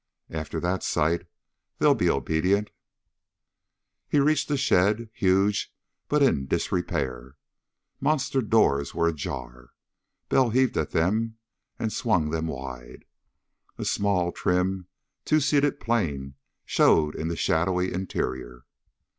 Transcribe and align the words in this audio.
After 0.31 0.59
that 0.61 0.81
sight 0.81 1.27
they'll 1.77 1.93
be 1.93 2.09
obedient." 2.09 2.71
He 4.09 4.19
reached 4.19 4.49
a 4.49 4.57
shed, 4.57 5.11
huge, 5.13 5.71
but 6.09 6.23
in 6.23 6.47
disrepair. 6.47 7.35
Monster 7.99 8.41
doors 8.41 8.95
were 8.95 9.07
ajar. 9.07 9.69
Bell 10.27 10.49
heaved 10.49 10.75
at 10.75 10.89
them 10.89 11.37
and 11.77 11.93
swung 11.93 12.31
them 12.31 12.47
wide. 12.47 13.05
A 13.77 13.85
small, 13.85 14.31
trim, 14.31 14.87
two 15.23 15.39
seated 15.39 15.79
plane 15.79 16.33
showed 16.65 17.13
in 17.13 17.27
the 17.27 17.35
shadowy 17.37 17.93
interior. 17.93 18.65